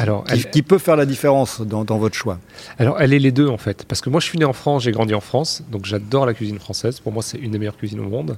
alors, 0.00 0.24
qui, 0.24 0.62
peut 0.62 0.78
faire 0.78 0.96
la 0.96 1.04
différence 1.04 1.60
dans, 1.60 1.84
votre 1.84 2.14
choix 2.14 2.38
Alors, 2.78 3.00
elle 3.00 3.12
est 3.12 3.18
les 3.18 3.32
deux 3.32 3.48
en 3.48 3.58
fait. 3.58 3.84
Parce 3.84 4.00
que 4.00 4.08
moi, 4.08 4.18
je 4.20 4.26
suis 4.26 4.38
né 4.38 4.46
en 4.46 4.54
France, 4.54 4.84
j'ai 4.84 4.92
grandi 4.92 5.12
en 5.14 5.20
France, 5.20 5.62
donc 5.70 5.84
j'adore 5.84 6.24
la 6.24 6.32
cuisine 6.32 6.58
française. 6.58 7.00
Pour 7.00 7.12
moi, 7.12 7.22
c'est 7.22 7.36
une 7.38 7.50
des 7.50 7.58
meilleures 7.58 7.76
cuisines 7.76 8.00
au 8.00 8.08
monde. 8.08 8.36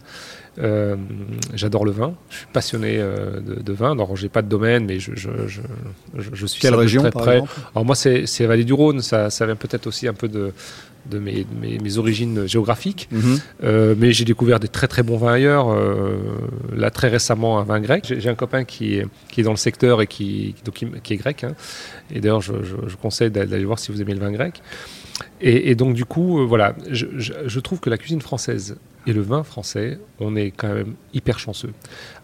Euh, 0.59 0.97
j'adore 1.55 1.85
le 1.85 1.93
vin. 1.93 2.15
Je 2.31 2.39
suis 2.39 2.47
passionné 2.53 2.97
euh, 2.99 3.41
de, 3.41 3.73
vin. 3.73 3.93
Alors, 3.93 4.17
j'ai 4.17 4.29
pas 4.29 4.43
de 4.43 4.49
domaine, 4.49 4.87
mais 4.87 4.99
je, 4.99 5.13
je, 5.15 6.47
suis 6.47 6.61
Quelle 6.61 6.75
région, 6.75 7.03
très 7.03 7.11
près. 7.11 7.43
Alors, 7.75 7.85
moi, 7.85 7.95
c'est 7.95 8.47
Vallée 8.47 8.65
du 8.65 8.73
Rhône. 8.73 9.01
Ça, 9.01 9.31
ça 9.31 9.47
vient 9.47 9.57
peut-être 9.57 9.87
aussi 9.87 10.09
un 10.09 10.15
peu 10.15 10.29
de, 10.29 10.53
de 11.11 11.19
mes, 11.19 11.47
mes, 11.61 11.99
origines 11.99 12.47
géographiques. 12.47 13.09
Mhm. 13.11 13.39
Euh, 13.65 13.95
mais 13.99 14.13
j'ai 14.13 14.25
découvert 14.25 14.61
des 14.61 14.69
très 14.69 14.89
très 14.89 15.03
bons 15.03 15.17
vins 15.17 15.33
ailleurs. 15.33 15.71
Euh, 15.71 16.19
là, 16.75 16.91
très 16.91 17.09
récemment, 17.09 17.59
un 17.59 17.65
vin 17.65 17.81
grec. 17.81 18.13
J'ai 18.17 18.29
un 18.29 18.35
copain 18.35 18.65
qui 18.65 18.97
est, 18.97 19.07
qui 19.31 19.41
est 19.41 19.45
dans 19.45 19.51
le 19.51 19.57
secteur 19.57 20.03
et 20.03 20.07
qui, 20.07 20.55
qui, 20.75 21.15
est 21.15 21.17
grec. 21.17 21.45
Hein. 21.45 21.55
Et 22.11 22.21
d'ailleurs, 22.21 22.41
je, 22.41 22.53
je, 22.63 22.97
conseille 22.97 23.31
d'aller 23.31 23.65
voir 23.65 23.79
si 23.79 23.91
vous 23.91 24.01
aimez 24.01 24.15
le 24.15 24.21
vin 24.21 24.33
grec. 24.33 24.63
Et, 25.41 25.75
donc, 25.75 25.95
du 25.95 26.05
coup, 26.05 26.41
euh, 26.41 26.45
voilà, 26.45 26.75
je, 26.91 27.07
je, 27.19 27.61
trouve 27.61 27.81
que 27.81 27.91
la 27.91 27.99
cuisine 27.99 28.21
française 28.21 28.77
et 29.07 29.13
le 29.13 29.21
vin 29.21 29.43
français, 29.43 29.99
on 30.21 30.37
est 30.37 30.53
quand 30.53 30.73
même 30.73 30.95
hyper 31.13 31.39
chanceux. 31.39 31.73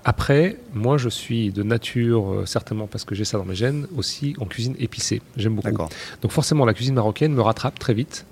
Après, 0.04 0.56
moi, 0.72 0.96
je 0.96 1.08
suis 1.08 1.50
de 1.50 1.62
nature, 1.62 2.32
euh, 2.32 2.46
certainement 2.46 2.86
parce 2.86 3.04
que 3.04 3.14
j'ai 3.14 3.24
ça 3.24 3.36
dans 3.36 3.44
mes 3.44 3.56
gènes, 3.56 3.86
aussi 3.96 4.34
en 4.38 4.46
cuisine 4.46 4.74
épicée. 4.78 5.20
J'aime 5.36 5.56
beaucoup. 5.56 5.88
Donc 6.22 6.30
forcément, 6.30 6.64
la 6.64 6.74
cuisine 6.74 6.94
marocaine 6.94 7.34
me 7.34 7.42
rattrape 7.42 7.78
très 7.78 7.94
vite. 7.94 8.24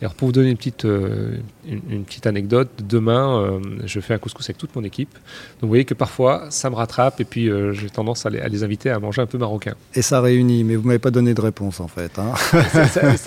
Et 0.00 0.04
alors, 0.04 0.14
pour 0.14 0.28
vous 0.28 0.32
donner 0.32 0.50
une 0.50 0.56
petite, 0.56 0.84
euh, 0.84 1.38
une, 1.66 2.04
petite 2.04 2.26
anecdote, 2.28 2.70
demain, 2.88 3.42
euh, 3.42 3.60
je 3.84 3.98
fais 3.98 4.14
un 4.14 4.18
couscous 4.18 4.48
avec 4.48 4.58
toute 4.58 4.76
mon 4.76 4.84
équipe. 4.84 5.12
Donc 5.12 5.62
vous 5.62 5.68
voyez 5.68 5.84
que 5.84 5.94
parfois, 5.94 6.46
ça 6.50 6.70
me 6.70 6.76
rattrape 6.76 7.20
et 7.20 7.24
puis 7.24 7.50
j'ai 7.72 7.90
tendance 7.90 8.24
à 8.24 8.30
les, 8.30 8.62
inviter 8.62 8.90
à 8.90 9.00
manger 9.00 9.20
un 9.20 9.26
peu 9.26 9.38
marocain. 9.38 9.74
Et 9.94 10.02
ça 10.02 10.20
réunit, 10.20 10.62
mais 10.62 10.76
vous 10.76 10.86
m'avez 10.86 11.00
pas 11.00 11.10
donné 11.10 11.34
de 11.34 11.40
réponse 11.40 11.80
en 11.80 11.88
fait. 11.88 12.16
Hein. 12.18 12.32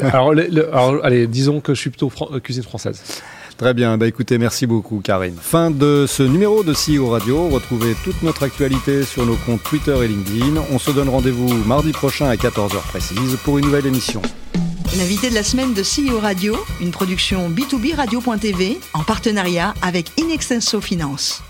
alors, 0.02 0.32
alors, 0.32 1.04
allez, 1.04 1.28
disons 1.28 1.60
que 1.60 1.74
je 1.74 1.80
suis 1.82 1.90
plutôt 1.90 2.10
cuisine 2.42 2.64
française. 2.64 3.22
Très 3.62 3.76
bien, 3.76 3.96
bah 3.96 4.08
écoutez, 4.08 4.40
merci 4.40 4.66
beaucoup 4.66 5.02
Karine. 5.04 5.36
Fin 5.40 5.70
de 5.70 6.06
ce 6.08 6.24
numéro 6.24 6.64
de 6.64 6.74
CEO 6.74 7.10
Radio. 7.10 7.48
Retrouvez 7.48 7.96
toute 8.04 8.24
notre 8.24 8.42
actualité 8.42 9.04
sur 9.04 9.24
nos 9.24 9.36
comptes 9.36 9.62
Twitter 9.62 9.96
et 10.04 10.08
LinkedIn. 10.08 10.60
On 10.72 10.80
se 10.80 10.90
donne 10.90 11.10
rendez-vous 11.10 11.48
mardi 11.66 11.92
prochain 11.92 12.26
à 12.26 12.34
14h 12.34 12.82
précise 12.88 13.38
pour 13.44 13.60
une 13.60 13.66
nouvelle 13.66 13.86
émission. 13.86 14.24
L'invité 14.98 15.30
de 15.30 15.36
la 15.36 15.44
semaine 15.44 15.76
de 15.76 15.84
CEO 15.84 16.18
Radio, 16.20 16.58
une 16.82 16.90
production 16.90 17.52
B2B 17.52 17.94
Radio.tv 17.94 18.80
en 18.96 19.04
partenariat 19.04 19.76
avec 19.84 20.08
Inextenso 20.18 20.82
Finance. 20.82 21.44